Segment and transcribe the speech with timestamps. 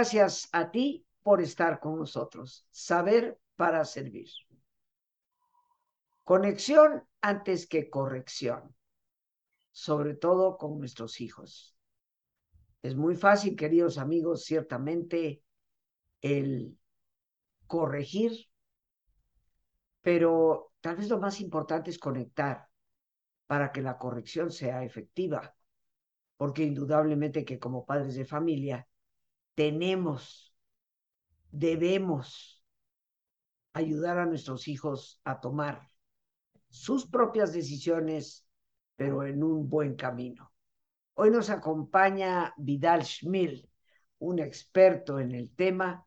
[0.00, 2.66] Gracias a ti por estar con nosotros.
[2.70, 4.30] Saber para servir.
[6.24, 8.74] Conexión antes que corrección,
[9.72, 11.76] sobre todo con nuestros hijos.
[12.80, 15.42] Es muy fácil, queridos amigos, ciertamente,
[16.22, 16.78] el
[17.66, 18.32] corregir,
[20.00, 22.70] pero tal vez lo más importante es conectar
[23.46, 25.54] para que la corrección sea efectiva,
[26.38, 28.88] porque indudablemente que como padres de familia
[29.60, 30.56] tenemos,
[31.50, 32.64] debemos
[33.74, 35.86] ayudar a nuestros hijos a tomar
[36.70, 38.48] sus propias decisiones,
[38.96, 40.50] pero en un buen camino.
[41.12, 43.68] Hoy nos acompaña Vidal Schmil,
[44.20, 46.06] un experto en el tema,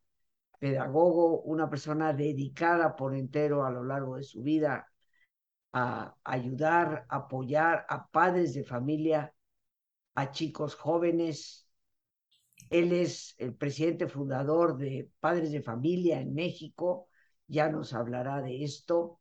[0.58, 4.92] pedagogo, una persona dedicada por entero a lo largo de su vida
[5.74, 9.32] a ayudar, apoyar a padres de familia,
[10.16, 11.63] a chicos jóvenes.
[12.70, 17.08] Él es el presidente fundador de Padres de Familia en México,
[17.48, 19.20] ya nos hablará de esto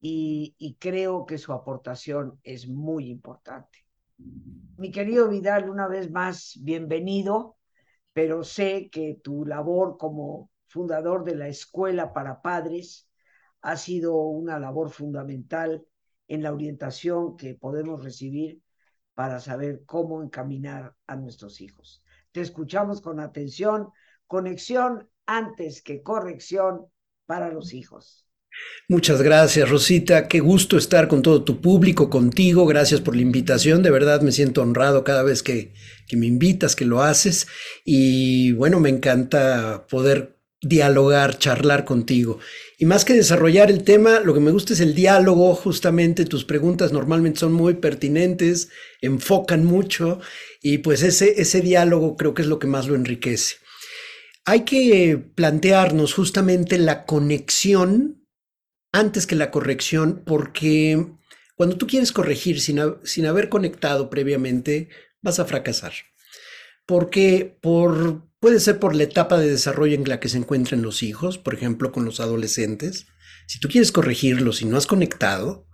[0.00, 3.86] y, creo que su aportación es muy importante.
[4.76, 7.58] Mi querido Vidal, una vez más, bienvenido,
[8.12, 13.08] pero sé que tu labor como fundador de la Escuela para Padres
[13.60, 15.84] ha sido una labor fundamental
[16.28, 18.62] en la orientación que podemos recibir
[19.14, 22.02] para saber cómo encaminar a nuestros hijos.
[22.32, 23.88] Te escuchamos con atención,
[24.26, 26.86] conexión antes que corrección
[27.26, 28.26] para los hijos.
[28.88, 30.26] Muchas gracias, Rosita.
[30.26, 32.66] Qué gusto estar con todo tu público, contigo.
[32.66, 33.82] Gracias por la invitación.
[33.82, 35.72] De verdad me siento honrado cada vez que,
[36.12, 37.46] me invitas, que lo haces.
[37.84, 42.38] Y bueno, me encanta poder dialogar, charlar contigo.
[42.78, 46.44] Y más que desarrollar el tema, lo que me gusta es el diálogo, justamente tus
[46.44, 48.68] preguntas normalmente son muy pertinentes,
[49.00, 50.20] enfocan mucho
[50.62, 53.56] y pues ese, ese diálogo creo que es lo que más lo enriquece.
[54.44, 58.26] Hay que plantearnos justamente la conexión
[58.92, 61.06] antes que la corrección, porque
[61.54, 64.88] cuando tú quieres corregir sin, sin haber conectado previamente,
[65.22, 65.92] vas a fracasar.
[66.90, 71.04] Porque por, puede ser por la etapa de desarrollo en la que se encuentran los
[71.04, 73.06] hijos, por ejemplo, con los adolescentes.
[73.46, 75.68] Si tú quieres corregirlos y no has conectado,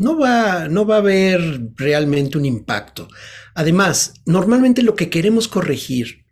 [0.00, 3.06] no va, no va a haber realmente un impacto.
[3.54, 6.24] Además, normalmente lo que queremos corregir,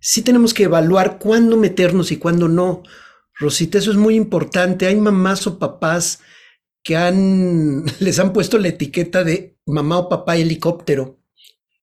[0.00, 2.82] sí tenemos que evaluar cuándo meternos y cuándo no,
[3.38, 4.88] Rosita, eso es muy importante.
[4.88, 6.18] Hay mamás o papás
[6.82, 11.19] que han, les han puesto la etiqueta de mamá o papá helicóptero.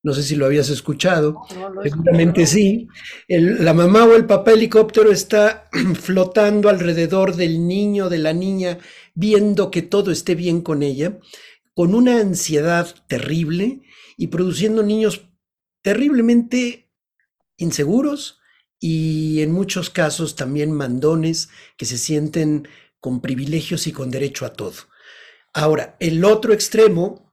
[0.04, 1.42] No sé si lo habías escuchado.
[1.84, 2.88] Seguramente sí.
[3.28, 5.70] la mamá o el papá helicóptero está
[6.02, 8.80] flotando alrededor del niño, de la niña,
[9.16, 11.20] viendo que todo esté bien con ella,
[11.74, 13.82] con una ansiedad terrible
[14.18, 15.28] y produciendo niños
[15.82, 16.90] terriblemente
[17.58, 18.40] inseguros,
[18.80, 22.68] y en muchos casos también mandones que se sienten
[23.00, 24.76] con privilegios y con derecho a todo.
[25.54, 27.27] Ahora, el otro extremo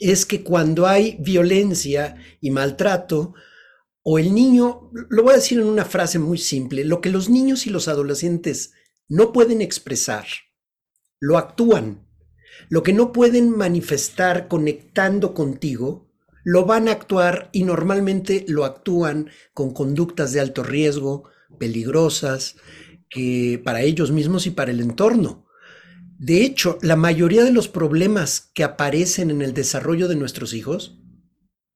[0.00, 3.34] es que cuando hay violencia y maltrato,
[4.02, 7.28] o el niño, lo voy a decir en una frase muy simple, lo que los
[7.28, 8.72] niños y los adolescentes
[9.08, 10.26] no pueden expresar,
[11.20, 12.06] lo actúan.
[12.68, 16.10] Lo que no pueden manifestar conectando contigo,
[16.44, 21.24] lo van a actuar y normalmente lo actúan con conductas de alto riesgo,
[21.58, 22.56] peligrosas,
[23.08, 25.46] que para ellos mismos y para el entorno.
[26.22, 30.98] De hecho, la mayoría de los problemas que aparecen en el desarrollo de nuestros hijos,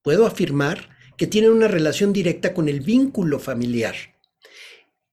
[0.03, 3.95] puedo afirmar que tienen una relación directa con el vínculo familiar.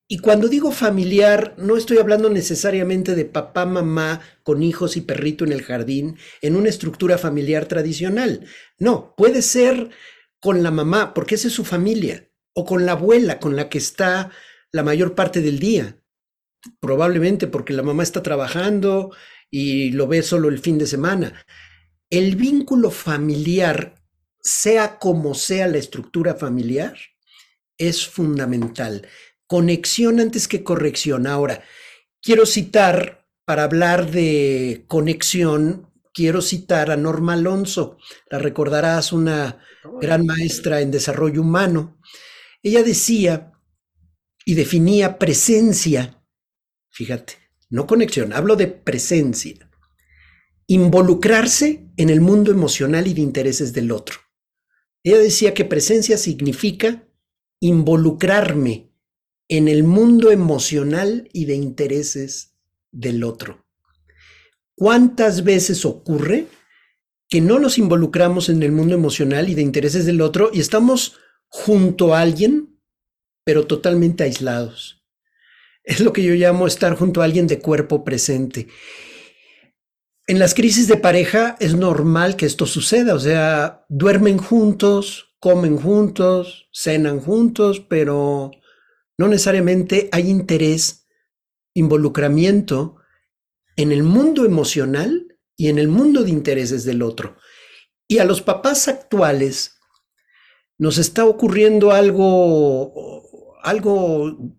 [0.09, 5.45] Y cuando digo familiar, no estoy hablando necesariamente de papá, mamá con hijos y perrito
[5.45, 8.45] en el jardín, en una estructura familiar tradicional.
[8.79, 9.91] No, puede ser
[10.41, 13.77] con la mamá, porque esa es su familia, o con la abuela con la que
[13.77, 14.29] está
[14.73, 16.00] la mayor parte del día.
[16.79, 19.16] Probablemente porque la mamá está trabajando
[19.49, 21.46] y lo ve solo el fin de semana.
[22.09, 23.96] El vínculo familiar,
[24.40, 26.97] sea como sea la estructura familiar,
[27.78, 29.08] es fundamental
[29.52, 31.28] conexión antes que corrección.
[31.28, 31.61] Ahora,
[32.22, 37.97] quiero citar, para hablar de conexión, quiero citar a Norma Alonso,
[38.29, 39.59] la recordarás, una
[39.99, 41.99] gran maestra en desarrollo humano.
[42.63, 43.52] Ella decía
[44.46, 46.21] y definía presencia,
[46.91, 47.34] fíjate,
[47.70, 49.70] no conexión, hablo de presencia,
[50.67, 54.17] involucrarse en el mundo emocional y de intereses del otro.
[55.03, 57.08] Ella decía que presencia significa
[57.59, 58.91] involucrarme
[59.47, 62.55] en el mundo emocional y de intereses
[62.91, 63.66] del otro.
[64.76, 66.47] ¿Cuántas veces ocurre
[67.32, 71.16] que no nos involucramos en el mundo emocional y de intereses del otro y estamos
[71.47, 72.72] junto a alguien
[73.44, 75.00] pero totalmente aislados.
[75.83, 78.67] Es lo que yo llamo estar junto a alguien de cuerpo presente.
[80.28, 85.78] En las crisis de pareja es normal que esto suceda, o sea, duermen juntos, comen
[85.78, 88.51] juntos, cenan juntos, pero
[89.17, 91.07] no necesariamente hay interés,
[91.73, 92.97] involucramiento
[93.75, 97.37] en el mundo emocional y en el mundo de intereses del otro.
[98.07, 99.79] Y a los papás actuales
[100.77, 104.55] nos está ocurriendo algo, algo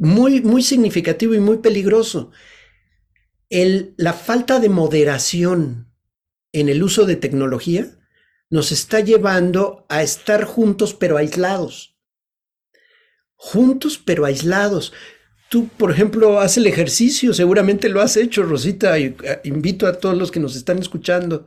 [0.00, 2.32] muy, muy significativo y muy peligroso.
[3.50, 5.92] El, la falta de moderación
[6.52, 7.98] en el uso de tecnología
[8.48, 11.98] nos está llevando a estar juntos pero aislados.
[13.36, 14.94] Juntos pero aislados.
[15.50, 19.14] Tú, por ejemplo, haces el ejercicio, seguramente lo has hecho, Rosita, eh,
[19.44, 21.44] invito a todos los que nos están escuchando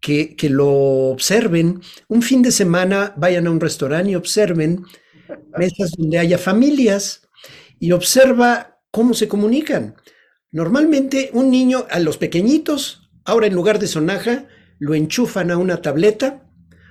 [0.00, 1.80] que, que lo observen.
[2.08, 4.84] Un fin de semana vayan a un restaurante y observen
[5.56, 7.21] mesas donde haya familias
[7.82, 9.96] y observa cómo se comunican.
[10.52, 14.46] Normalmente un niño, a los pequeñitos, ahora en lugar de sonaja,
[14.78, 16.48] lo enchufan a una tableta,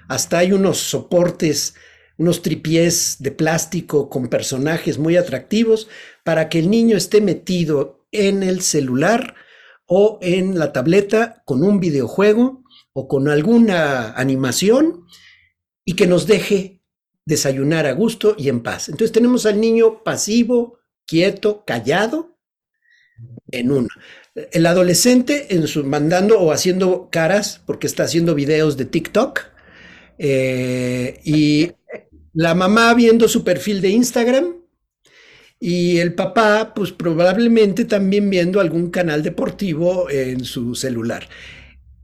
[0.09, 1.75] hasta hay unos soportes
[2.17, 5.87] unos tripiés de plástico con personajes muy atractivos
[6.25, 9.35] para que el niño esté metido en el celular
[9.87, 15.05] o en la tableta con un videojuego o con alguna animación
[15.85, 16.83] y que nos deje
[17.25, 18.89] desayunar a gusto y en paz.
[18.89, 20.80] Entonces tenemos al niño pasivo,
[21.11, 22.37] quieto, callado
[23.51, 23.89] en uno.
[24.53, 29.41] El adolescente en su mandando o haciendo caras porque está haciendo videos de TikTok
[30.17, 31.73] eh, y
[32.33, 34.55] la mamá viendo su perfil de Instagram
[35.59, 41.27] y el papá, pues probablemente también viendo algún canal deportivo en su celular.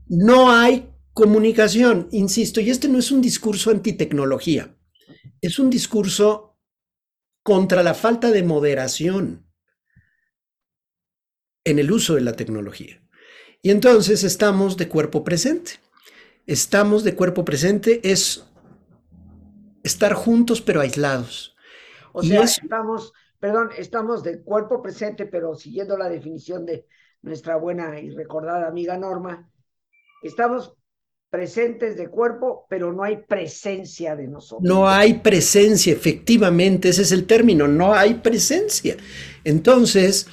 [0.06, 0.84] No hay
[1.14, 4.76] comunicación, insisto, y este no es un discurso antitecnología,
[5.40, 6.47] es un discurso
[7.42, 9.46] contra la falta de moderación
[11.64, 13.02] en el uso de la tecnología.
[13.62, 15.72] Y entonces estamos de cuerpo presente.
[16.46, 18.46] Estamos de cuerpo presente es
[19.82, 21.56] estar juntos pero aislados.
[22.12, 26.86] O sea, estamos, perdón, estamos de cuerpo presente, pero siguiendo la definición de
[27.22, 29.50] nuestra buena y recordada amiga Norma,
[30.22, 30.77] estamos
[31.30, 34.62] presentes de cuerpo, pero no hay presencia de nosotros.
[34.62, 38.96] No hay presencia, efectivamente, ese es el término, no hay presencia.
[39.44, 40.26] Entonces,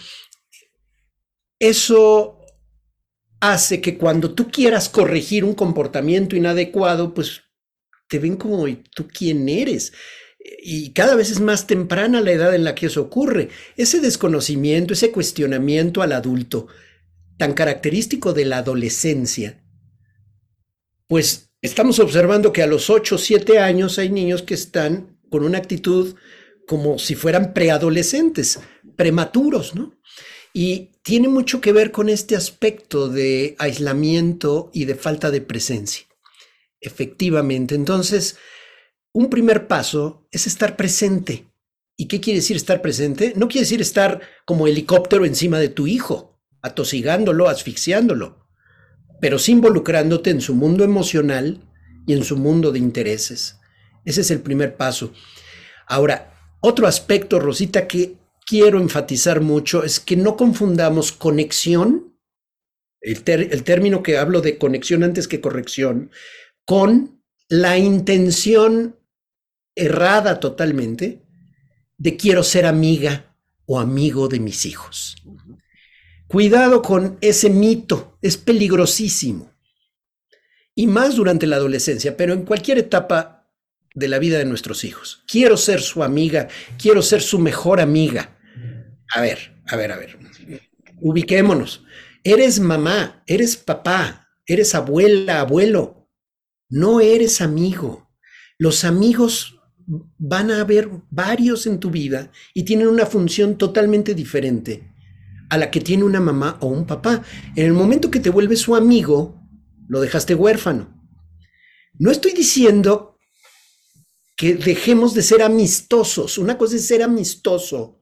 [1.59, 2.39] eso
[3.39, 7.41] hace que cuando tú quieras corregir un comportamiento inadecuado, pues
[8.07, 9.93] te ven como, ¿y tú quién eres?
[10.63, 13.49] Y cada vez es más temprana la edad en la que eso ocurre.
[13.77, 16.67] Ese desconocimiento, ese cuestionamiento al adulto,
[17.37, 19.64] tan característico de la adolescencia,
[21.07, 25.43] pues estamos observando que a los 8 o 7 años hay niños que están con
[25.43, 26.15] una actitud
[26.67, 28.59] como si fueran preadolescentes,
[28.95, 29.93] prematuros, ¿no?
[30.53, 36.05] Y tiene mucho que ver con este aspecto de aislamiento y de falta de presencia.
[36.79, 37.75] Efectivamente.
[37.75, 38.37] Entonces,
[39.11, 41.45] un primer paso es estar presente.
[41.97, 43.33] ¿Y qué quiere decir estar presente?
[43.35, 48.44] No quiere decir estar como helicóptero encima de tu hijo, atosigándolo, asfixiándolo,
[49.19, 51.61] pero sí involucrándote en su mundo emocional
[52.05, 53.59] y en su mundo de intereses.
[54.03, 55.13] Ese es el primer paso.
[55.87, 62.17] Ahora, otro aspecto, Rosita, que quiero enfatizar mucho es que no confundamos conexión,
[63.01, 66.11] el, el término que hablo de conexión antes que corrección,
[66.65, 68.99] con la intención
[69.75, 71.21] errada totalmente
[71.97, 75.15] de quiero ser amiga o amigo de mis hijos.
[76.27, 79.51] Cuidado con ese mito, es peligrosísimo.
[80.73, 83.47] Y más durante la adolescencia, pero en cualquier etapa
[83.93, 85.23] de la vida de nuestros hijos.
[85.27, 88.37] Quiero ser su amiga, quiero ser su mejor amiga.
[89.13, 90.17] A ver, a ver, a ver.
[90.99, 91.83] Ubiquémonos.
[92.23, 96.09] Eres mamá, eres papá, eres abuela, abuelo.
[96.69, 98.09] No eres amigo.
[98.57, 99.59] Los amigos
[100.17, 104.94] van a haber varios en tu vida y tienen una función totalmente diferente
[105.49, 107.23] a la que tiene una mamá o un papá.
[107.55, 109.41] En el momento que te vuelves su amigo,
[109.87, 110.95] lo dejaste huérfano.
[111.97, 113.17] No estoy diciendo
[114.35, 116.37] que dejemos de ser amistosos.
[116.37, 118.01] Una cosa es ser amistoso,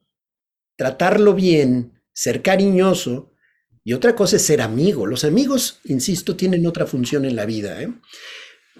[0.75, 3.33] tratarlo bien, ser cariñoso,
[3.83, 5.05] y otra cosa es ser amigo.
[5.05, 7.81] Los amigos, insisto, tienen otra función en la vida.
[7.81, 7.93] ¿eh?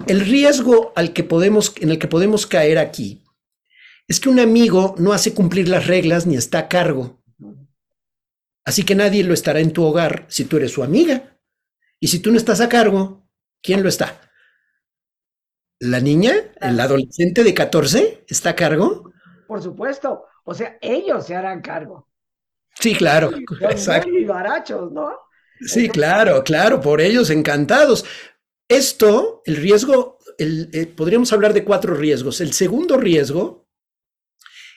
[0.08, 3.24] El riesgo al que podemos, en el que podemos caer aquí
[4.08, 7.23] es que un amigo no hace cumplir las reglas ni está a cargo.
[8.66, 11.38] Así que nadie lo estará en tu hogar si tú eres su amiga.
[12.00, 13.30] Y si tú no estás a cargo,
[13.62, 14.22] ¿quién lo está?
[15.80, 16.34] ¿La niña?
[16.62, 19.14] ¿El adolescente de 14 está a cargo?
[19.48, 20.26] por supuesto.
[20.46, 22.10] O sea, ellos se harán cargo.
[22.80, 23.30] Sí, claro.
[23.62, 24.10] Exacto.
[24.26, 25.12] barachos, ¿no?
[25.62, 28.04] Sí, claro, claro, por ellos encantados.
[28.68, 32.42] Esto, el riesgo, eh, podríamos hablar de cuatro riesgos.
[32.42, 33.68] El segundo riesgo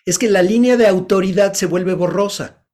[0.05, 2.66] es que la línea de autoridad se vuelve borrosa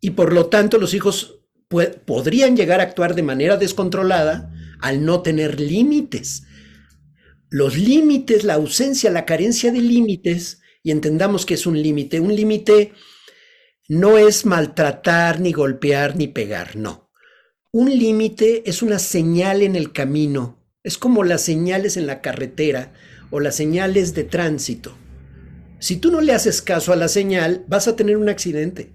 [0.00, 1.40] y por lo tanto los hijos
[2.06, 6.44] podrían llegar a actuar de manera descontrolada al no tener límites.
[7.50, 12.34] Los límites, la ausencia, la carencia de límites, y entendamos que es un límite, un
[12.34, 12.92] límite
[13.88, 17.10] no es maltratar, ni golpear, ni pegar, no.
[17.72, 22.92] Un límite es una señal en el camino, es como las señales en la carretera
[23.30, 24.96] o las señales de tránsito.
[25.78, 28.92] Si tú no le haces caso a la señal, vas a tener un accidente.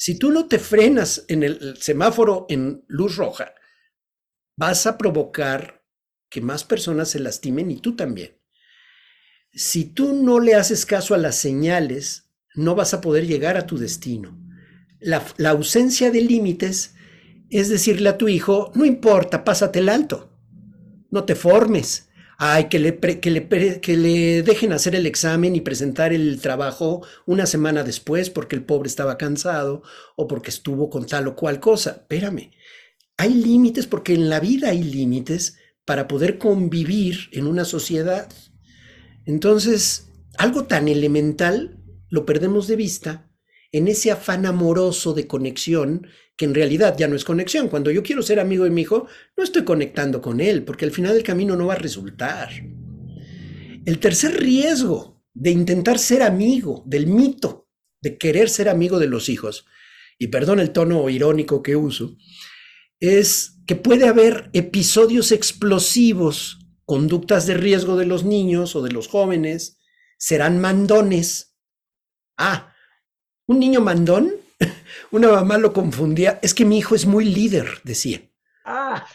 [0.00, 3.52] Si tú no te frenas en el semáforo en luz roja,
[4.56, 5.84] vas a provocar
[6.30, 8.40] que más personas se lastimen y tú también.
[9.52, 13.66] Si tú no le haces caso a las señales, no vas a poder llegar a
[13.66, 14.40] tu destino.
[15.00, 16.94] La, ausencia de límites
[17.50, 20.30] es decirle a tu hijo, no importa, pásate el alto,
[21.10, 22.07] no te formes,
[22.40, 27.04] Ay, que le, que, le, que le dejen hacer el examen y presentar el trabajo
[27.26, 29.82] una semana después porque el pobre estaba cansado
[30.14, 31.90] o porque estuvo con tal o cual cosa.
[32.02, 32.52] Espérame,
[33.16, 38.28] hay límites porque en la vida hay límites para poder convivir en una sociedad.
[39.26, 43.32] Entonces, algo tan elemental lo perdemos de vista
[43.72, 46.06] en ese afán amoroso de conexión
[46.38, 47.68] que en realidad ya no es conexión.
[47.68, 50.92] Cuando yo quiero ser amigo de mi hijo, no estoy conectando con él, porque al
[50.92, 52.48] final del camino no va a resultar.
[53.84, 57.68] El tercer riesgo de intentar ser amigo, del mito
[58.00, 59.66] de querer ser amigo de los hijos,
[60.16, 62.16] y perdón el tono irónico que uso,
[63.00, 69.08] es que puede haber episodios explosivos, conductas de riesgo de los niños o de los
[69.08, 69.80] jóvenes,
[70.18, 71.56] serán mandones.
[72.36, 72.72] Ah,
[73.46, 74.34] un niño mandón
[75.10, 78.22] una mamá lo confundía, es que mi hijo es muy líder, decía.
[78.64, 79.06] Ah.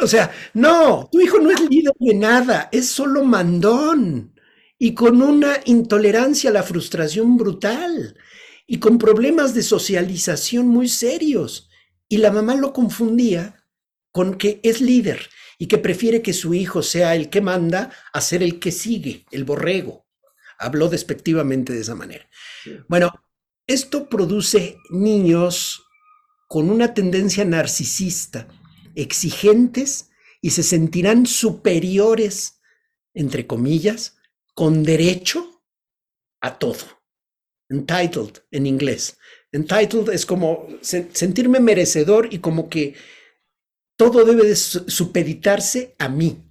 [0.00, 4.34] O sea, no, tu hijo no es líder de nada, es solo mandón
[4.78, 8.16] y con una intolerancia a la frustración brutal
[8.66, 11.68] y con problemas de socialización muy serios.
[12.08, 13.64] Y la mamá lo confundía
[14.12, 18.20] con que es líder y que prefiere que su hijo sea el que manda a
[18.20, 20.06] ser el que sigue, el borrego.
[20.58, 22.28] Habló despectivamente de esa manera.
[22.88, 23.12] Bueno,
[23.68, 25.84] esto produce niños
[26.48, 28.48] con una tendencia narcisista,
[28.94, 30.08] exigentes
[30.40, 32.60] y se sentirán superiores,
[33.12, 34.16] entre comillas,
[34.54, 35.62] con derecho
[36.40, 36.78] a todo.
[37.68, 39.18] Entitled en inglés.
[39.52, 42.94] Entitled es como sentirme merecedor y como que
[43.96, 46.42] todo debe de supeditarse a mí.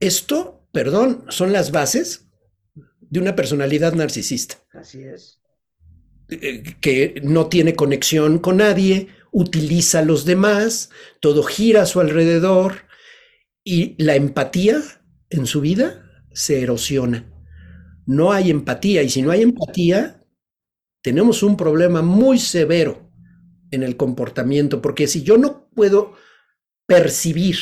[0.00, 2.28] Esto, perdón, son las bases
[3.00, 4.56] de una personalidad narcisista.
[4.72, 5.41] Así es
[6.28, 12.86] que no tiene conexión con nadie, utiliza a los demás, todo gira a su alrededor
[13.64, 14.80] y la empatía
[15.30, 17.28] en su vida se erosiona.
[18.06, 20.24] No hay empatía y si no hay empatía,
[21.02, 23.10] tenemos un problema muy severo
[23.70, 26.14] en el comportamiento, porque si yo no puedo
[26.86, 27.56] percibir,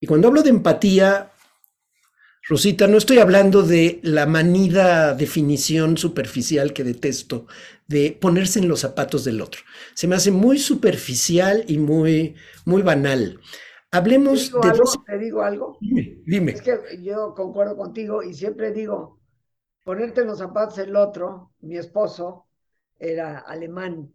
[0.00, 1.31] y cuando hablo de empatía,
[2.48, 7.46] Rosita, no estoy hablando de la manida definición superficial que detesto,
[7.86, 9.62] de ponerse en los zapatos del otro.
[9.94, 12.34] Se me hace muy superficial y muy,
[12.64, 13.38] muy banal.
[13.92, 14.72] Hablemos ¿Te de...
[14.72, 15.78] Algo, ¿Te digo algo?
[15.80, 19.20] Dime, Es que yo concuerdo contigo y siempre digo,
[19.84, 22.46] ponerte en los zapatos del otro, mi esposo
[22.98, 24.12] era alemán,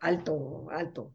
[0.00, 1.14] alto, alto,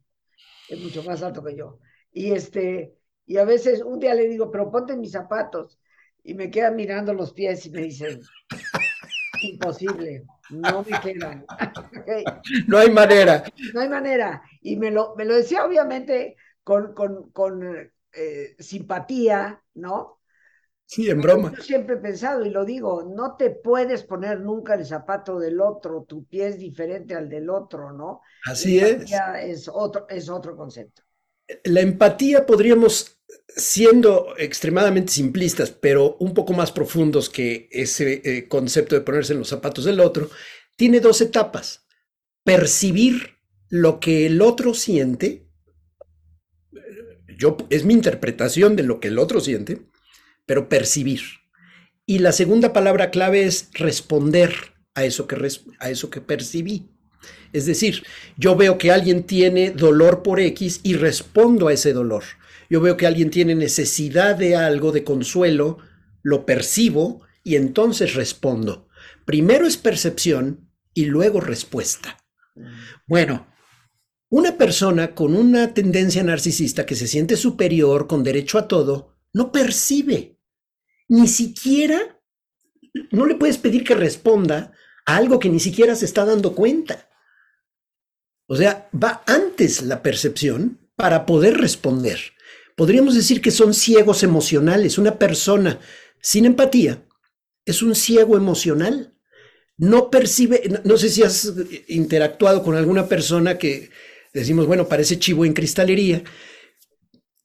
[0.70, 1.78] es mucho más alto que yo.
[2.12, 2.96] Y este,
[3.28, 5.78] y a veces un día le digo, pero ponte mis zapatos
[6.26, 8.20] y me queda mirando los pies y me dice,
[9.44, 11.46] imposible, no me quedan.
[12.68, 13.44] No hay manera.
[13.74, 14.42] No hay manera.
[14.62, 17.64] Y me lo, me lo decía obviamente con, con, con
[18.12, 20.20] eh, simpatía, ¿no?
[20.88, 21.52] Sí, en broma.
[21.56, 25.60] Yo siempre he pensado y lo digo, no te puedes poner nunca el zapato del
[25.60, 28.22] otro, tu pie es diferente al del otro, ¿no?
[28.46, 29.12] Así es.
[29.42, 31.04] Es otro, es otro concepto.
[31.64, 33.16] La empatía podríamos
[33.56, 39.40] siendo extremadamente simplistas, pero un poco más profundos que ese eh, concepto de ponerse en
[39.40, 40.30] los zapatos del otro,
[40.76, 41.86] tiene dos etapas.
[42.44, 43.38] Percibir
[43.70, 45.48] lo que el otro siente,
[47.38, 49.82] yo, es mi interpretación de lo que el otro siente,
[50.46, 51.22] pero percibir.
[52.06, 54.54] Y la segunda palabra clave es responder
[54.94, 55.36] a eso que,
[55.80, 56.95] a eso que percibí.
[57.54, 58.04] Es decir,
[58.38, 62.24] yo veo que alguien tiene dolor por X y respondo a ese dolor
[62.70, 65.78] yo veo que alguien tiene necesidad de algo, de consuelo,
[66.24, 68.88] lo percibo y entonces respondo.
[69.26, 72.18] Primero es percepción y luego respuesta.
[73.08, 73.48] Bueno,
[74.30, 79.52] una persona con una tendencia narcisista que se siente superior, con derecho a todo, no
[79.52, 80.40] percibe,
[81.08, 82.22] ni siquiera,
[83.12, 84.74] no le puedes pedir que responda
[85.06, 87.05] a algo que ni siquiera se está dando cuenta.
[88.48, 92.20] O sea, va antes la percepción para poder responder.
[92.76, 94.98] Podríamos decir que son ciegos emocionales.
[94.98, 95.80] Una persona
[96.22, 97.04] sin empatía
[97.66, 99.14] es un ciego emocional.
[99.78, 101.52] No percibe, no sé si has
[101.88, 103.90] interactuado con alguna persona que
[104.34, 106.24] decimos, bueno, parece chivo en cristalería,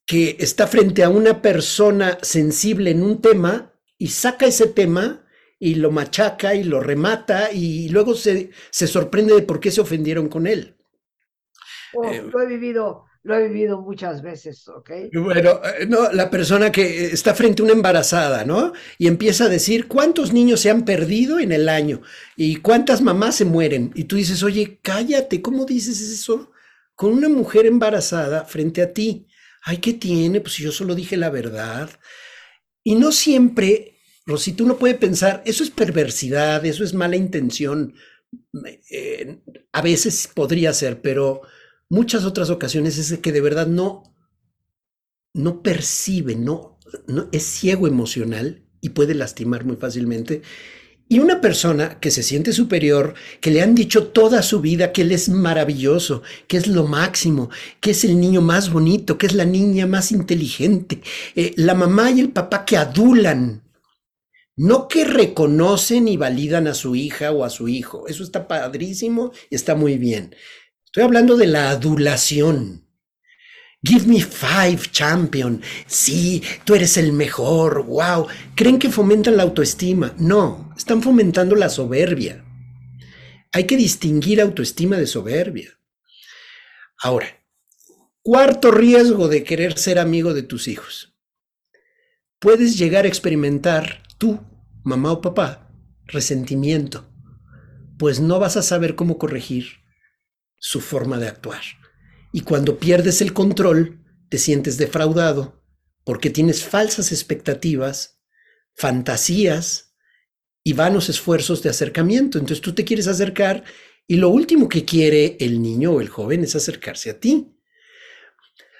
[0.06, 5.24] que está frente a una persona sensible en un tema y saca ese tema
[5.58, 9.80] y lo machaca y lo remata y luego se, se sorprende de por qué se
[9.80, 10.79] ofendieron con él.
[11.94, 14.90] Oh, eh, lo he vivido, lo he vivido muchas veces, ¿ok?
[15.12, 18.72] Bueno, eh, no, la persona que está frente a una embarazada, ¿no?
[18.98, 22.02] Y empieza a decir cuántos niños se han perdido en el año
[22.36, 23.92] y cuántas mamás se mueren.
[23.94, 26.50] Y tú dices, oye, cállate, ¿cómo dices eso?
[27.00, 29.26] con una mujer embarazada frente a ti.
[29.62, 30.42] Ay, ¿qué tiene?
[30.42, 31.88] Pues yo solo dije la verdad.
[32.84, 37.94] Y no siempre, Rosita, uno puede pensar, eso es perversidad, eso es mala intención.
[38.90, 39.38] Eh,
[39.72, 41.40] a veces podría ser, pero
[41.90, 44.04] muchas otras ocasiones es que de verdad no,
[45.34, 50.40] no percibe, no, no es ciego emocional y puede lastimar muy fácilmente.
[51.12, 55.02] Y una persona que se siente superior, que le han dicho toda su vida que
[55.02, 59.34] él es maravilloso, que es lo máximo, que es el niño más bonito, que es
[59.34, 61.02] la niña más inteligente,
[61.34, 63.64] eh, la mamá y el papá que adulan,
[64.54, 68.06] no que reconocen y validan a su hija o a su hijo.
[68.06, 70.36] Eso está padrísimo está muy bien.
[70.90, 72.84] Estoy hablando de la adulación.
[73.80, 75.62] Give me five, champion.
[75.86, 77.84] Sí, tú eres el mejor.
[77.84, 78.26] Wow.
[78.56, 80.12] ¿Creen que fomentan la autoestima?
[80.18, 82.44] No, están fomentando la soberbia.
[83.52, 85.78] Hay que distinguir autoestima de soberbia.
[86.98, 87.40] Ahora,
[88.22, 91.14] cuarto riesgo de querer ser amigo de tus hijos.
[92.40, 94.40] Puedes llegar a experimentar tú,
[94.82, 95.70] mamá o papá,
[96.06, 97.08] resentimiento,
[97.96, 99.79] pues no vas a saber cómo corregir
[100.60, 101.62] su forma de actuar.
[102.32, 105.60] Y cuando pierdes el control, te sientes defraudado
[106.04, 108.22] porque tienes falsas expectativas,
[108.74, 109.96] fantasías
[110.62, 112.38] y vanos esfuerzos de acercamiento.
[112.38, 113.64] Entonces tú te quieres acercar
[114.06, 117.56] y lo último que quiere el niño o el joven es acercarse a ti.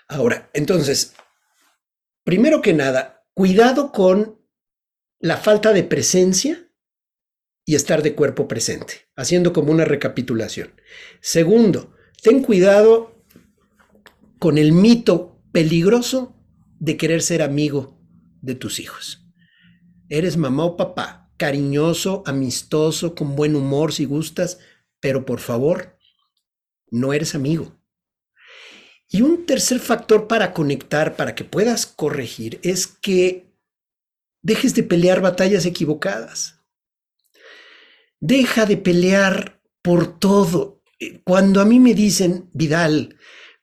[0.06, 1.14] Ahora, entonces,
[2.24, 4.40] primero que nada, cuidado con
[5.18, 6.69] la falta de presencia
[7.70, 10.72] y estar de cuerpo presente, haciendo como una recapitulación.
[11.20, 13.24] Segundo, ten cuidado
[14.40, 16.34] con el mito peligroso
[16.80, 17.96] de querer ser amigo
[18.42, 19.24] de tus hijos.
[20.08, 24.58] Eres mamá o papá, cariñoso, amistoso, con buen humor si gustas,
[24.98, 25.96] pero por favor,
[26.90, 27.80] no eres amigo.
[29.08, 33.54] Y un tercer factor para conectar, para que puedas corregir, es que
[34.42, 36.59] dejes de pelear batallas equivocadas.
[38.20, 40.82] Deja de pelear por todo.
[41.24, 43.16] Cuando a mí me dicen, Vidal,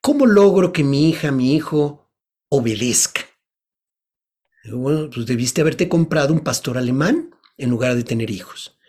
[0.08, 2.10] ¿Cómo logro que mi hija, mi hijo,
[2.48, 3.22] obedezca?
[4.72, 8.80] Bueno, pues debiste haberte comprado un pastor alemán en lugar de tener hijos.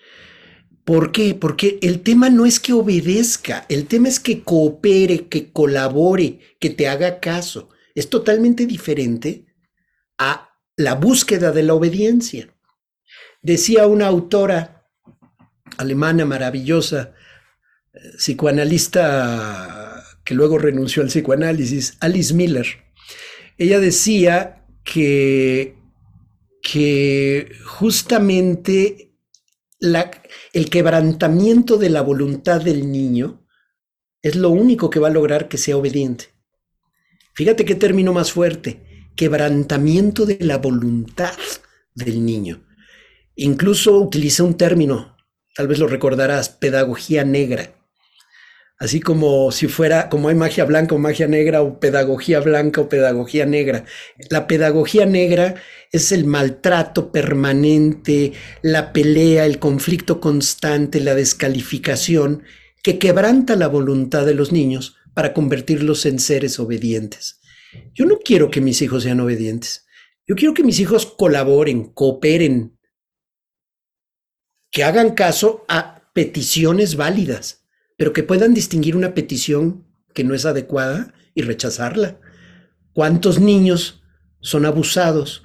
[0.85, 1.35] ¿Por qué?
[1.35, 6.71] Porque el tema no es que obedezca, el tema es que coopere, que colabore, que
[6.71, 7.69] te haga caso.
[7.97, 9.47] Es totalmente diferente
[10.19, 12.57] a la búsqueda de la obediencia.
[13.43, 14.78] Decía una autora
[15.77, 17.15] alemana maravillosa,
[18.17, 22.67] psicoanalista que luego renunció al psicoanálisis, Alice Miller.
[23.57, 25.77] Ella decía que,
[26.63, 29.15] que justamente
[29.79, 30.11] la,
[30.53, 33.47] el quebrantamiento de la voluntad del niño
[34.23, 36.27] es lo único que va a lograr que sea obediente.
[37.35, 41.33] Fíjate qué término más fuerte, quebrantamiento de la voluntad
[41.95, 42.67] del niño.
[43.37, 45.17] Incluso utiliza un término,
[45.59, 47.75] tal vez lo recordarás, pedagogía negra
[48.79, 52.89] así como si fuera, como hay magia blanca o magia negra o pedagogía blanca o
[52.89, 53.85] pedagogía negra.
[54.31, 55.57] La pedagogía negra
[55.91, 62.45] es el maltrato permanente, la pelea, el conflicto constante, la descalificación
[62.83, 67.41] que quebranta la voluntad de los niños para convertirlos en seres obedientes.
[67.95, 69.87] Yo no quiero que mis hijos sean obedientes.
[70.27, 72.78] Yo quiero que mis hijos colaboren, cooperen,
[74.71, 77.59] que hagan caso a peticiones válidas
[77.99, 82.19] pero que puedan distinguir una petición que no es adecuada y rechazarla.
[82.95, 84.03] ¿Cuántos niños
[84.41, 85.43] son abusados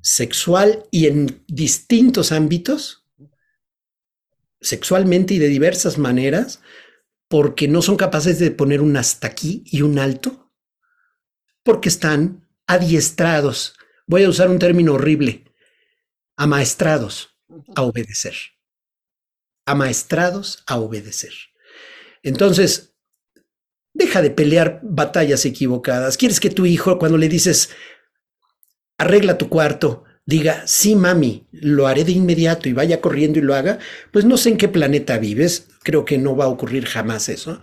[0.00, 3.06] sexual y en distintos ámbitos
[4.62, 6.62] sexualmente y de diversas maneras
[7.28, 10.50] porque no son capaces de poner un hasta aquí y un alto,
[11.62, 13.74] porque están adiestrados,
[14.06, 15.44] voy a usar un término horrible,
[16.36, 17.38] amaestrados
[17.76, 18.34] a obedecer.
[19.70, 21.32] Amaestrados a obedecer.
[22.22, 22.94] Entonces,
[23.92, 26.16] deja de pelear batallas equivocadas.
[26.16, 27.70] ¿Quieres que tu hijo, cuando le dices,
[28.98, 33.54] arregla tu cuarto, diga, sí, mami, lo haré de inmediato y vaya corriendo y lo
[33.54, 33.78] haga,
[34.12, 37.62] pues no sé en qué planeta vives, creo que no va a ocurrir jamás eso.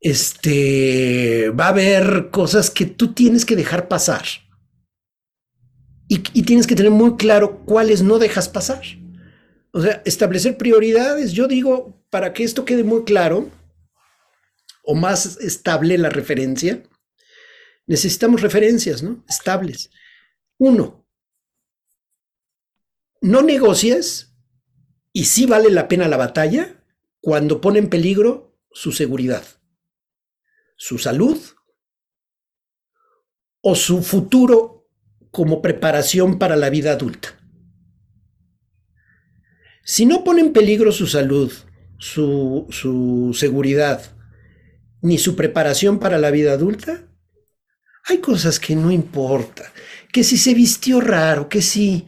[0.00, 4.24] Este, va a haber cosas que tú tienes que dejar pasar.
[6.08, 8.82] Y, y tienes que tener muy claro cuáles no dejas pasar.
[9.72, 13.50] O sea, establecer prioridades, yo digo, para que esto quede muy claro
[14.82, 16.82] o más estable la referencia,
[17.86, 19.24] necesitamos referencias, ¿no?
[19.28, 19.90] Estables.
[20.56, 21.06] Uno,
[23.20, 24.34] no negocies
[25.12, 26.82] y sí vale la pena la batalla
[27.20, 29.44] cuando pone en peligro su seguridad,
[30.76, 31.38] su salud
[33.60, 34.88] o su futuro
[35.30, 37.37] como preparación para la vida adulta.
[39.88, 41.50] Si no pone en peligro su salud,
[41.96, 44.02] su, su seguridad,
[45.00, 47.08] ni su preparación para la vida adulta,
[48.04, 49.72] hay cosas que no importa.
[50.12, 52.06] Que si se vistió raro, que si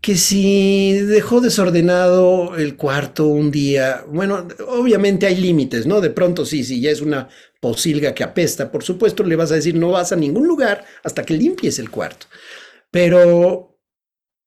[0.00, 6.00] que si dejó desordenado el cuarto un día, bueno, obviamente hay límites, ¿no?
[6.00, 7.28] De pronto sí, si ya es una
[7.60, 11.24] posilga que apesta, por supuesto le vas a decir no vas a ningún lugar hasta
[11.24, 12.28] que limpies el cuarto.
[12.92, 13.80] Pero,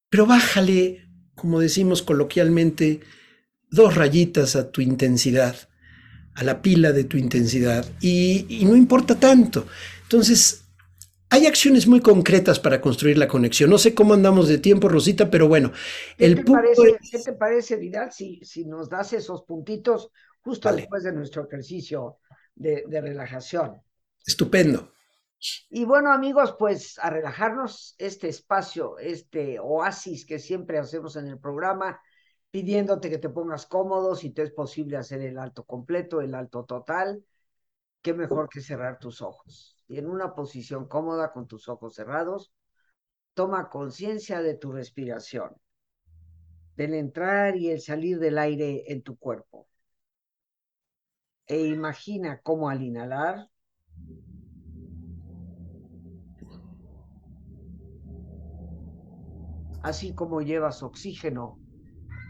[0.10, 1.09] pero bájale,
[1.40, 3.02] como decimos coloquialmente,
[3.70, 5.56] dos rayitas a tu intensidad,
[6.36, 9.68] a la pila de tu intensidad, y, y no importa tanto.
[10.04, 10.70] Entonces,
[11.30, 13.70] hay acciones muy concretas para construir la conexión.
[13.70, 15.72] No sé cómo andamos de tiempo, Rosita, pero bueno.
[16.18, 20.70] ¿Qué, el te, parece, ¿qué te parece, Vidal, si, si, nos das esos puntitos justo
[20.70, 20.82] vale.
[20.82, 22.18] después de nuestro ejercicio
[22.56, 23.80] de, de relajación?
[24.26, 24.92] Estupendo.
[25.70, 31.40] Y bueno, amigos, pues a relajarnos este espacio, este oasis que siempre hacemos en el
[31.40, 32.02] programa,
[32.52, 36.66] pidiéndote que te pongas cómodo, si te es posible hacer el alto completo, el alto
[36.66, 37.24] total,
[38.02, 42.54] qué mejor que cerrar tus ojos y en una posición cómoda con tus ojos cerrados,
[43.34, 45.56] toma conciencia de tu respiración,
[46.76, 49.68] del entrar y el salir del aire en tu cuerpo.
[51.48, 53.50] E imagina cómo al inhalar,
[59.84, 61.60] así como llevas oxígeno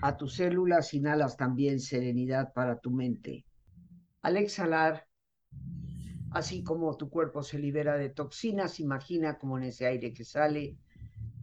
[0.02, 3.46] a tus células, inhalas también serenidad para tu mente.
[4.22, 5.10] Al exhalar,
[6.32, 10.78] Así como tu cuerpo se libera de toxinas, imagina como en ese aire que sale,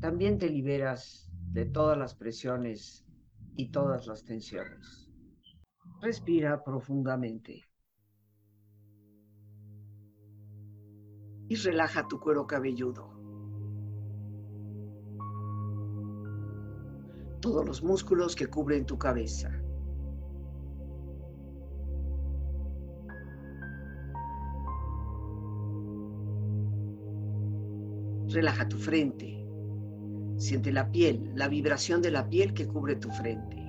[0.01, 3.05] también te liberas de todas las presiones
[3.57, 5.11] y todas las tensiones.
[6.01, 7.65] Respira profundamente.
[11.49, 13.16] Y relaja tu cuero cabelludo.
[17.47, 19.53] Todos los músculos que cubren tu cabeza.
[28.27, 29.47] Relaja tu frente.
[30.39, 33.66] Siente la piel, la vibración de la piel que cubre tu frente.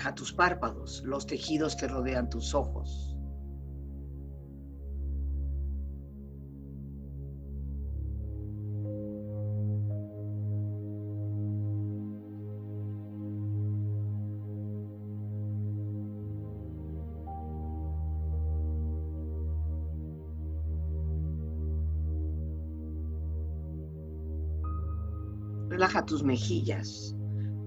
[0.00, 3.14] Relaja tus párpados, los tejidos que rodean tus ojos.
[25.68, 27.14] Relaja tus mejillas,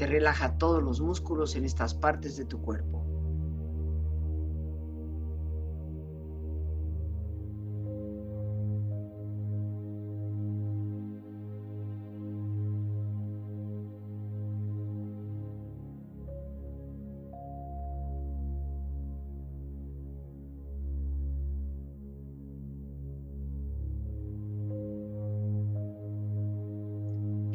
[0.00, 2.99] que relaja todos los músculos en estas partes de tu cuerpo.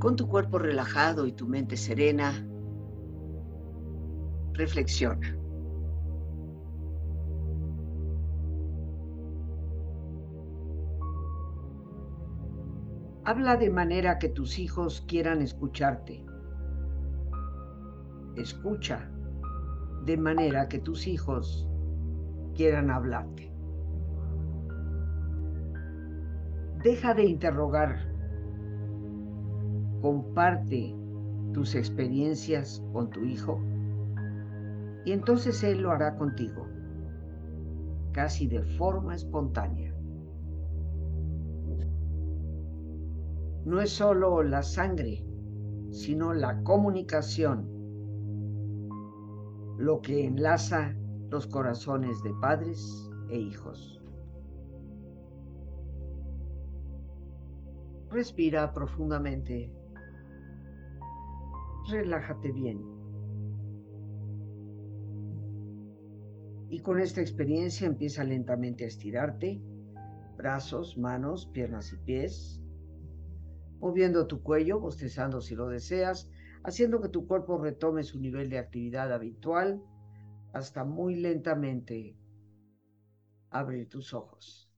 [0.00, 2.32] Con tu cuerpo relajado y tu mente serena,
[4.54, 5.36] reflexiona.
[13.26, 16.24] Habla de manera que tus hijos quieran escucharte.
[18.36, 19.10] Escucha
[20.06, 21.68] de manera que tus hijos
[22.54, 23.52] quieran hablarte.
[26.82, 28.09] Deja de interrogar
[30.00, 30.94] comparte
[31.52, 33.60] tus experiencias con tu hijo
[35.04, 36.66] y entonces él lo hará contigo,
[38.12, 39.94] casi de forma espontánea.
[43.64, 45.24] No es solo la sangre,
[45.90, 47.68] sino la comunicación,
[49.78, 50.94] lo que enlaza
[51.30, 54.02] los corazones de padres e hijos.
[58.10, 59.72] Respira profundamente
[61.90, 62.80] relájate bien.
[66.68, 69.60] Y con esta experiencia empieza lentamente a estirarte,
[70.36, 72.62] brazos, manos, piernas y pies,
[73.80, 76.30] moviendo tu cuello, bostezando si lo deseas,
[76.62, 79.82] haciendo que tu cuerpo retome su nivel de actividad habitual
[80.52, 82.16] hasta muy lentamente
[83.50, 84.70] abrir tus ojos.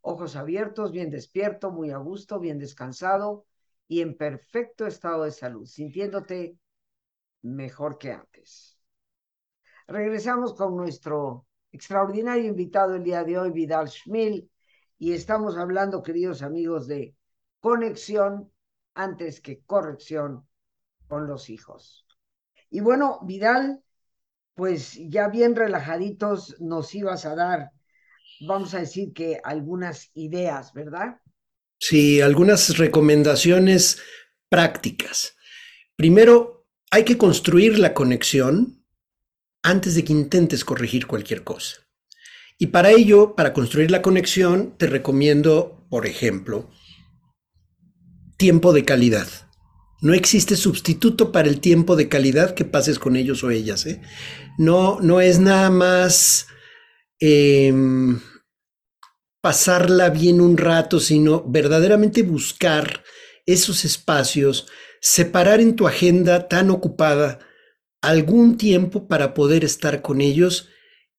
[0.00, 3.47] Ojos abiertos, bien despierto, muy a gusto, bien descansado
[3.88, 6.56] y en perfecto estado de salud, sintiéndote
[7.42, 8.78] mejor que antes.
[9.86, 14.50] Regresamos con nuestro extraordinario invitado el día de hoy, Vidal Schmil,
[14.98, 17.14] y estamos hablando, queridos amigos, de
[17.60, 18.52] conexión
[18.94, 20.46] antes que corrección
[21.06, 22.06] con los hijos.
[22.68, 23.82] Y bueno, Vidal,
[24.54, 27.70] pues ya bien relajaditos nos ibas a dar,
[28.46, 31.20] vamos a decir que algunas ideas, ¿verdad?
[31.78, 33.98] Sí, algunas recomendaciones
[34.48, 35.34] prácticas.
[35.96, 38.84] Primero, hay que construir la conexión
[39.62, 41.88] antes de que intentes corregir cualquier cosa.
[42.58, 46.70] Y para ello, para construir la conexión, te recomiendo, por ejemplo,
[48.36, 49.28] tiempo de calidad.
[50.00, 53.86] No existe sustituto para el tiempo de calidad que pases con ellos o ellas.
[53.86, 54.00] ¿eh?
[54.56, 56.46] No, no es nada más
[57.20, 58.20] em,
[59.40, 63.04] pasarla bien un rato, sino verdaderamente buscar
[63.46, 64.66] esos espacios,
[65.00, 67.38] separar en tu agenda tan ocupada
[68.00, 70.68] algún tiempo para poder estar con ellos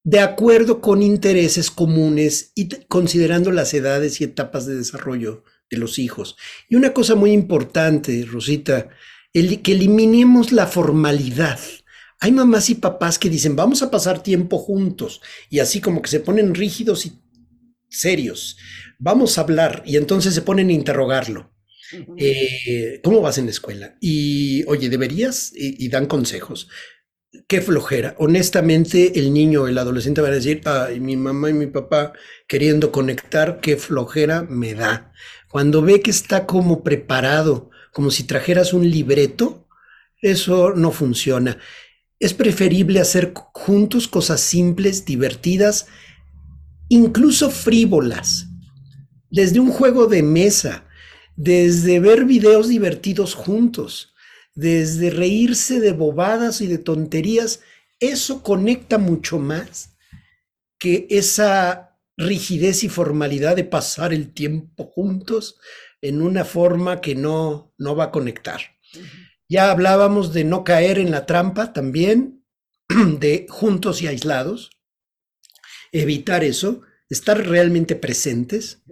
[0.03, 5.99] de acuerdo con intereses comunes y considerando las edades y etapas de desarrollo de los
[5.99, 6.37] hijos.
[6.67, 8.89] Y una cosa muy importante, Rosita,
[9.33, 11.59] el, que eliminemos la formalidad.
[12.21, 16.09] Hay mamás y papás que dicen, vamos a pasar tiempo juntos, y así como que
[16.09, 17.13] se ponen rígidos y
[17.89, 18.57] serios.
[18.97, 21.51] Vamos a hablar, y entonces se ponen a interrogarlo.
[22.17, 23.95] Eh, ¿Cómo vas en la escuela?
[23.99, 25.51] Y, oye, ¿deberías?
[25.55, 26.69] Y, dan consejos.
[27.47, 28.15] Qué flojera.
[28.19, 32.13] Honestamente, el niño, el adolescente va a decir, ay, mi mamá y mi papá
[32.47, 35.13] queriendo conectar, qué flojera me da.
[35.49, 39.67] Cuando ve que está como preparado, como si trajeras un libreto,
[40.21, 41.57] eso no funciona.
[42.19, 45.87] Es preferible hacer juntos cosas simples, divertidas,
[46.89, 48.47] incluso frívolas.
[49.29, 50.85] Desde un juego de mesa,
[51.35, 54.13] desde ver videos divertidos juntos,
[54.55, 57.61] desde reírse de bobadas y de tonterías,
[57.99, 59.95] eso conecta mucho más
[60.79, 65.59] que esa rigidez y formalidad de pasar el tiempo juntos
[66.01, 68.59] en una forma que no, no va a conectar.
[69.47, 72.45] Ya hablábamos de no caer en la trampa también,
[73.19, 74.71] de juntos y aislados,
[75.91, 78.83] evitar eso, estar realmente presentes.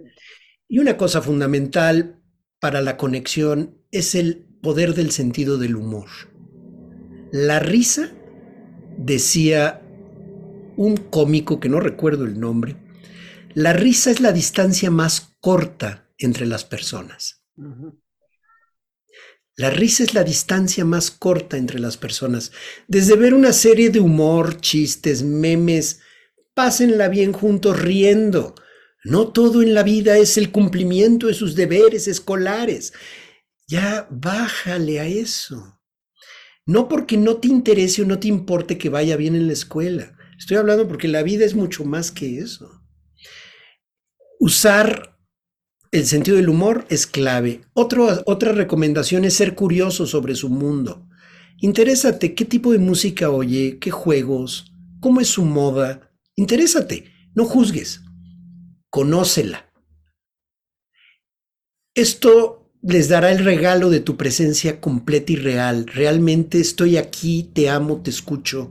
[0.68, 2.20] Y una cosa fundamental
[2.60, 6.08] para la conexión es el poder del sentido del humor.
[7.32, 8.12] La risa,
[8.96, 9.82] decía
[10.76, 12.76] un cómico que no recuerdo el nombre,
[13.54, 17.42] la risa es la distancia más corta entre las personas.
[19.56, 22.52] La risa es la distancia más corta entre las personas.
[22.86, 26.00] Desde ver una serie de humor, chistes, memes,
[26.58, 28.56] pásenla bien juntos riendo,
[29.04, 32.92] no todo en la vida es el cumplimiento de sus deberes escolares.
[33.68, 35.80] Ya bájale a eso.
[36.66, 40.16] No porque no te interese o no te importe que vaya bien en la escuela.
[40.36, 42.82] Estoy hablando porque la vida es mucho más que eso.
[44.40, 45.16] Usar
[45.92, 47.60] el sentido del humor es clave.
[47.72, 51.06] otra recomendación es ser curioso sobre su mundo.
[51.58, 56.07] Interésate qué tipo de música oye, qué juegos, cómo es su moda.
[56.38, 58.00] Interésate, no juzgues
[58.90, 59.68] conócela.
[61.96, 65.88] Esto les dará el regalo de tu presencia completa y real.
[65.88, 68.70] Realmente estoy aquí, te amo, te escucho.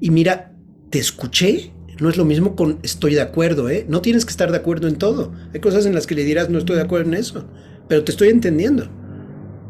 [0.00, 0.56] Y mira,
[0.88, 1.70] te escuché.
[2.00, 3.84] No es lo mismo con estoy de acuerdo, ¿eh?
[3.86, 5.34] No tienes que estar de acuerdo en todo.
[5.52, 7.46] Hay cosas en las que le dirás no estoy de acuerdo en eso,
[7.88, 8.88] pero te estoy entendiendo.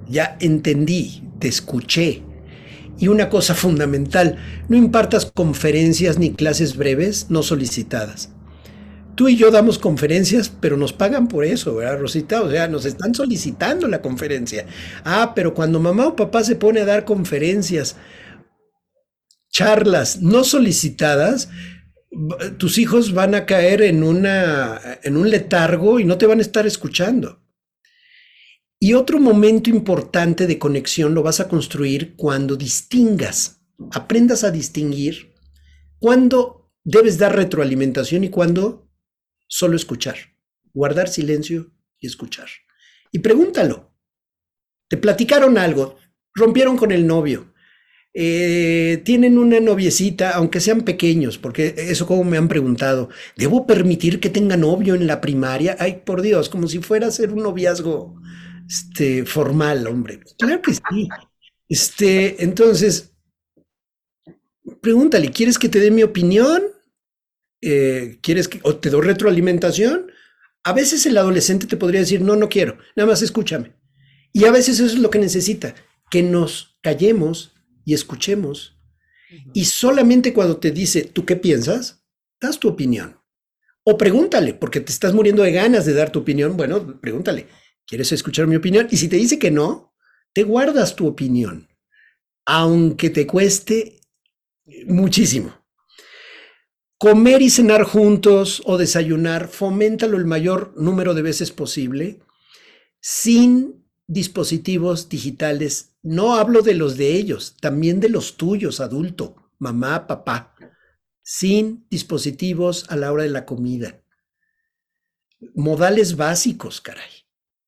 [0.09, 2.23] Ya entendí, te escuché.
[2.99, 4.37] Y una cosa fundamental,
[4.69, 8.31] no impartas conferencias ni clases breves no solicitadas
[9.15, 12.43] tú y yo damos conferencias, pero nos pagan por eso, ¿verdad, Rosita?
[12.43, 14.67] O sea, nos están solicitando la conferencia.
[15.05, 17.97] Ah, pero cuando mamá o papá se pone a dar conferencias,
[19.51, 21.49] charlas no solicitadas,
[22.59, 26.43] tus hijos van a caer en, una, en un letargo y no te van a
[26.43, 27.44] estar escuchando.
[28.85, 33.63] Y otro momento importante de conexión lo vas a construir cuando distingas,
[33.93, 35.33] aprendas a distinguir
[35.99, 38.87] cuándo debes dar retroalimentación y cuándo
[39.49, 40.17] solo escuchar,
[40.75, 42.49] guardar silencio y escuchar.
[43.11, 43.97] Y pregúntalo.
[44.91, 45.97] Te platicaron algo,
[46.35, 47.55] rompieron con el novio,
[48.13, 54.21] eh, tienen una noviecita, aunque sean pequeños, porque eso como me han preguntado, ¿debo permitir
[54.21, 55.75] que tenga novio en la primaria?
[55.81, 58.21] Ay, por Dios, como si fuera a ser un noviazgo
[58.69, 60.21] este, formal, hombre.
[60.39, 61.09] Claro que sí.
[61.69, 63.13] Este, entonces,
[64.81, 66.63] pregúntale, ¿quieres que te dé mi opinión?
[67.61, 70.11] Eh, ¿quieres que o te doy retroalimentación?
[70.65, 73.73] A veces el adolescente te podría decir, no, no quiero, nada más escúchame.
[74.33, 75.75] Y a veces eso es lo que necesita,
[76.11, 77.53] que nos callemos
[77.85, 78.79] y escuchemos
[79.53, 82.05] Y solamente cuando te dice, ¿tú qué piensas?
[82.41, 83.19] Das tu opinión.
[83.85, 86.57] O pregúntale, porque te estás muriendo de ganas de dar tu opinión.
[86.57, 87.49] Bueno, pregúntale,
[87.87, 88.89] ¿quieres escuchar mi opinión?
[88.91, 89.95] Y si te dice que no,
[90.33, 91.69] te guardas tu opinión,
[92.45, 94.01] aunque te cueste
[94.87, 95.65] muchísimo.
[96.99, 102.21] Comer y cenar juntos o desayunar, foméntalo el mayor número de veces posible
[103.01, 105.97] sin dispositivos digitales.
[106.03, 110.55] No hablo de los de ellos, también de los tuyos, adulto, mamá, papá,
[111.23, 114.03] sin dispositivos a la hora de la comida.
[115.55, 117.24] Modales básicos, caray.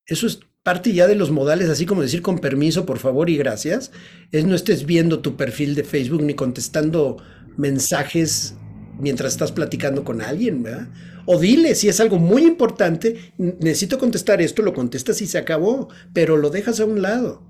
[0.07, 3.37] Eso es parte ya de los modales, así como decir con permiso, por favor y
[3.37, 3.93] gracias.
[4.33, 7.19] Es no estés viendo tu perfil de Facebook ni contestando
[7.57, 8.57] mensajes
[8.99, 10.89] mientras estás platicando con alguien, ¿verdad?
[11.27, 15.89] O dile, si es algo muy importante, necesito contestar esto, lo contestas y se acabó,
[16.13, 17.43] pero lo dejas a un lado,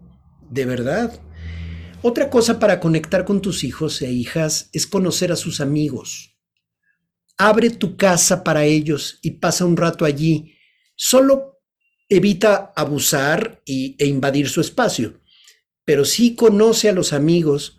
[0.51, 1.21] de verdad.
[2.03, 6.37] Otra cosa para conectar con tus hijos e hijas es conocer a sus amigos.
[7.37, 10.55] Abre tu casa para ellos y pasa un rato allí.
[10.95, 11.56] Solo
[12.09, 15.21] evita abusar y, e invadir su espacio,
[15.85, 17.79] pero sí conoce a los amigos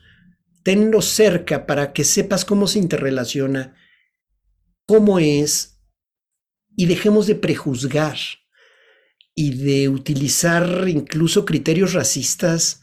[0.63, 3.77] tenlo cerca para que sepas cómo se interrelaciona,
[4.85, 5.79] cómo es,
[6.75, 8.17] y dejemos de prejuzgar
[9.33, 12.81] y de utilizar incluso criterios racistas,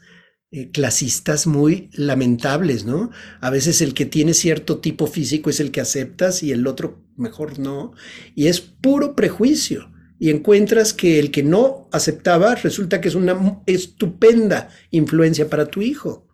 [0.51, 3.11] eh, clasistas muy lamentables, ¿no?
[3.39, 7.05] A veces el que tiene cierto tipo físico es el que aceptas y el otro
[7.17, 7.93] mejor no,
[8.35, 9.91] y es puro prejuicio.
[10.19, 15.81] Y encuentras que el que no aceptaba resulta que es una estupenda influencia para tu
[15.81, 16.27] hijo.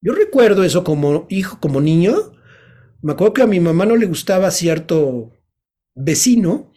[0.00, 2.32] Yo recuerdo eso como hijo, como niño.
[3.02, 5.32] Me acuerdo que a mi mamá no le gustaba cierto
[5.94, 6.72] vecino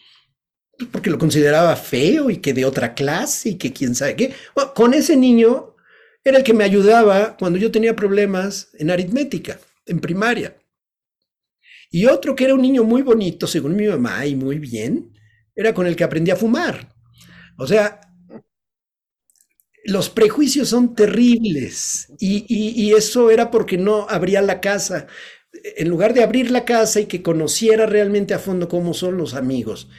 [0.78, 4.34] pues, porque lo consideraba feo y que de otra clase y que quién sabe qué.
[4.76, 5.76] con ese niño
[6.24, 10.58] era el que me ayudaba cuando yo tenía problemas en aritmética, en primaria.
[11.90, 15.17] Y otro que era un niño muy bonito, según mi mamá, y muy bien,
[15.58, 16.96] era con el que aprendí a fumar.
[17.58, 18.00] O sea,
[19.84, 25.08] los prejuicios son terribles y, eso era porque no abría la casa.
[25.76, 29.34] En lugar de abrir la casa y que conociera realmente a fondo cómo son los
[29.34, 29.90] amigos.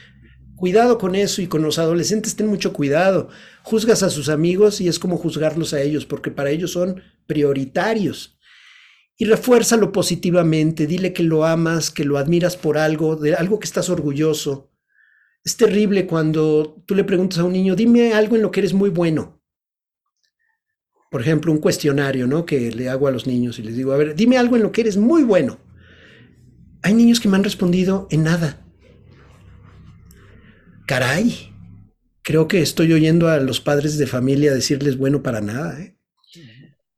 [0.55, 3.29] Cuidado con eso y con los adolescentes ten mucho cuidado.
[3.63, 8.37] Juzgas a sus amigos y es como juzgarlos a ellos porque para ellos son prioritarios.
[9.17, 13.65] Y refuérzalo positivamente, dile que lo amas, que lo admiras por algo, de algo que
[13.65, 14.71] estás orgulloso.
[15.43, 18.73] Es terrible cuando tú le preguntas a un niño, dime algo en lo que eres
[18.73, 19.39] muy bueno
[21.09, 22.45] por ejemplo, un cuestionario, ¿no?
[22.45, 24.71] Que le hago a los niños y les digo, a ver, dime algo en lo
[24.71, 25.59] que eres muy bueno.
[26.83, 28.65] Hay niños que me han respondido en nada.
[30.85, 31.51] Caray,
[32.21, 35.95] creo que estoy oyendo a los padres de familia decirles bueno para nada, ¿eh?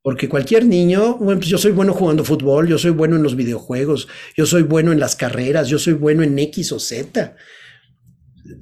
[0.03, 3.35] Porque cualquier niño, bueno, pues yo soy bueno jugando fútbol, yo soy bueno en los
[3.35, 7.35] videojuegos, yo soy bueno en las carreras, yo soy bueno en X o Z.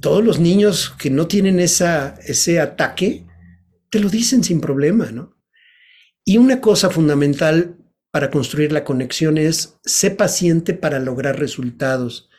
[0.02, 3.26] Todos los niños que no tienen esa, ese ataque,
[3.90, 5.38] te lo dicen sin problema, ¿no?
[6.26, 7.78] Y una cosa fundamental
[8.12, 12.30] para construir la conexión es ser paciente para lograr resultados.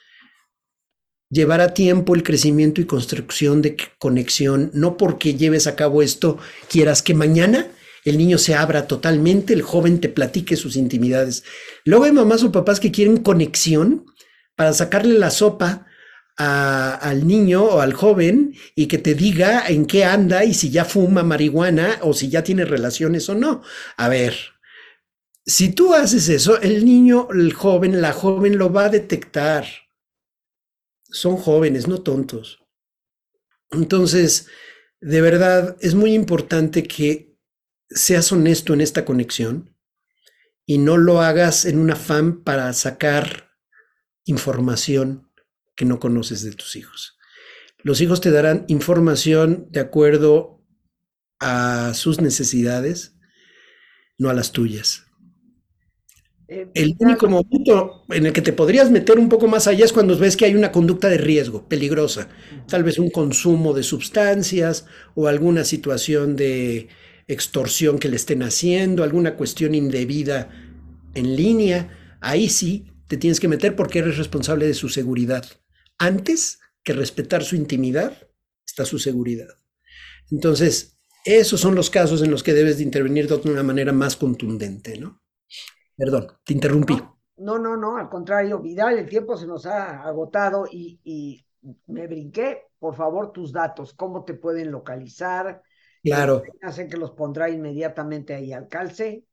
[1.29, 6.39] Llevar a tiempo el crecimiento y construcción de conexión, no porque lleves a cabo esto
[6.69, 7.69] quieras que mañana
[8.05, 11.45] el niño se abra totalmente, el joven te platique sus intimidades.
[11.85, 14.07] Luego hay mamás o papás que quieren conexión
[14.57, 15.87] para sacarle la sopa
[16.41, 20.87] al niño o al joven y que te diga en qué anda y si ya
[20.87, 23.63] fuma marihuana o si ya tiene relaciones o no.
[23.99, 24.35] A ver,
[25.45, 29.67] si tú haces eso, el niño, el joven, la joven lo va a detectar.
[31.11, 32.63] Son jóvenes, no tontos.
[33.71, 34.47] Entonces,
[35.01, 37.37] de verdad, es muy importante que
[37.91, 39.77] seas honesto en esta conexión
[40.65, 43.51] y no lo hagas en un afán para sacar
[44.25, 45.30] información
[45.81, 47.17] que no conoces de tus hijos.
[47.83, 50.63] Los hijos te darán información de acuerdo
[51.41, 53.17] a sus necesidades,
[54.19, 55.07] no a las tuyas.
[56.49, 59.95] Eh, el único momento en el que te podrías meter un poco más allá es
[59.95, 62.29] cuando ves que hay una conducta de riesgo peligrosa,
[62.69, 66.89] tal vez un consumo de sustancias o alguna situación de
[67.27, 70.51] extorsión que le estén haciendo, alguna cuestión indebida
[71.15, 72.19] en línea.
[72.21, 75.60] Ahí sí te tienes que meter porque eres responsable de su seguridad
[76.01, 78.17] antes que respetar su intimidad,
[78.67, 79.49] está su seguridad.
[80.31, 84.17] Entonces, esos son los casos en los que debes de intervenir de una manera más
[84.17, 85.21] contundente, ¿no?
[85.97, 87.01] Perdón, te interrumpí.
[87.37, 91.45] No, no, no, al contrario, Vidal, el tiempo se nos ha agotado y,
[91.87, 92.63] me brinqué.
[92.79, 95.63] Por favor, tus datos, cómo te pueden localizar.
[96.03, 96.43] Claro.
[96.63, 99.27] Hacen que los pondrá inmediatamente ahí al calce.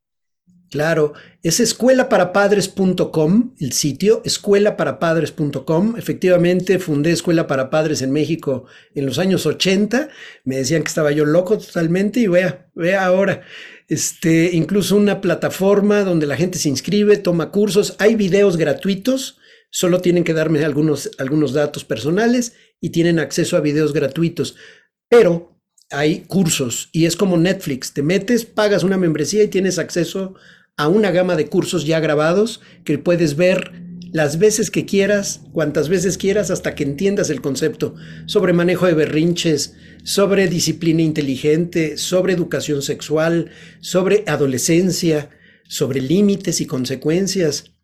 [0.69, 1.13] Claro,
[1.43, 5.95] es escuelaparapadres.com, el sitio, escuelaparapadres.com.
[5.97, 10.09] Efectivamente, fundé Escuela para Padres en México en los años 80.
[10.43, 13.43] Me decían que estaba yo loco totalmente y vea, vea ahora.
[13.87, 17.95] Este, incluso una plataforma donde la gente se inscribe, toma cursos.
[17.99, 19.37] Hay videos gratuitos,
[19.69, 24.57] solo tienen que darme algunos, algunos datos personales y tienen acceso a videos gratuitos.
[25.07, 25.57] Pero
[25.89, 27.93] hay cursos y es como Netflix.
[27.93, 30.35] Te metes, pagas una membresía y tienes acceso
[30.77, 33.71] a una gama de cursos ya grabados que puedes ver
[34.13, 38.93] las veces que quieras, cuantas veces quieras, hasta que entiendas el concepto sobre manejo de
[38.93, 43.49] berrinches, sobre disciplina inteligente, sobre educación sexual,
[43.81, 45.31] sobre adolescencia,
[45.67, 47.76] sobre límites y consecuencias.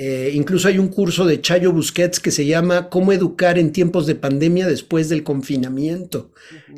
[0.00, 4.06] Eh, incluso hay un curso de Chayo Busquets que se llama Cómo educar en tiempos
[4.06, 6.30] de pandemia después del confinamiento,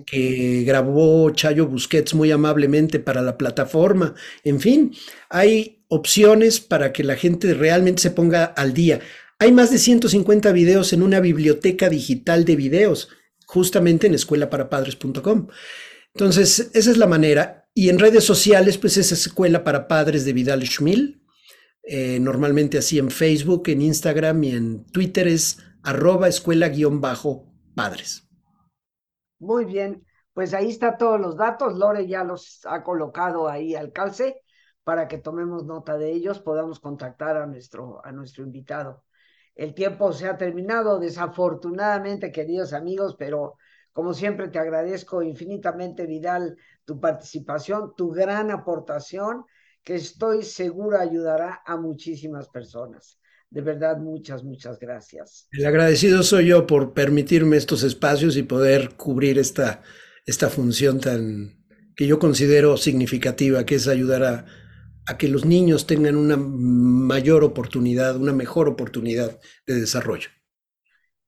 [0.07, 4.15] que grabó Chayo Busquets muy amablemente para la plataforma.
[4.43, 4.95] En fin,
[5.29, 9.01] hay opciones para que la gente realmente se ponga al día.
[9.39, 13.11] Hay más de 150 videos en una biblioteca digital de videos,
[13.45, 15.49] justamente en escuelaparapadres.com.
[16.15, 17.69] Entonces, esa es la manera.
[17.75, 21.21] Y en redes sociales, pues es Escuela para Padres de Vidal Schmil
[21.93, 28.29] eh, normalmente así en Facebook, en Instagram y en Twitter es arroba escuela-padres.
[29.41, 31.77] Muy bien, pues ahí está todos los datos.
[31.77, 34.41] Lore ya los ha colocado ahí al calce
[34.85, 39.03] para que tomemos nota de ellos, podamos contactar a nuestro, a nuestro invitado.
[39.57, 43.57] El tiempo se ha terminado, desafortunadamente, queridos amigos, pero
[43.93, 49.45] como siempre te agradezco infinitamente, Vidal, tu participación, tu gran aportación
[49.85, 53.19] que estoy segura ayudará a muchísimas personas.
[53.51, 55.49] De verdad, muchas, muchas gracias.
[55.51, 59.83] El agradecido soy yo por permitirme estos espacios y poder cubrir esta,
[60.25, 61.59] esta función tan
[61.97, 64.47] que yo considero significativa, que es ayudar a,
[65.07, 70.31] a que los niños tengan una mayor oportunidad, una mejor oportunidad de desarrollo.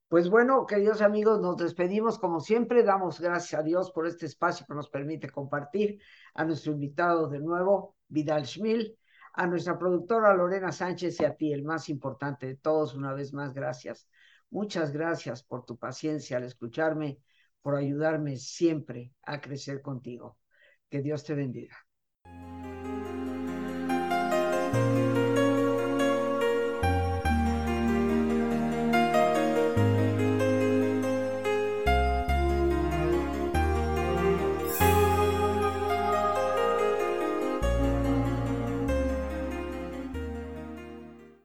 [0.09, 2.83] Pues bueno, queridos amigos, nos despedimos como siempre.
[2.85, 6.01] Damos gracias a Dios por este espacio que nos permite compartir
[6.35, 8.99] a nuestro invitado de nuevo, Vidal Schmil,
[9.35, 13.33] a nuestra productora Lorena Sánchez y a ti, el más importante de todos, una vez
[13.33, 14.07] más, gracias.
[14.51, 17.19] Muchas gracias por tu paciencia al escucharme,
[17.63, 20.37] por ayudarme siempre a crecer contigo.
[20.91, 21.77] Que Dios te bendiga.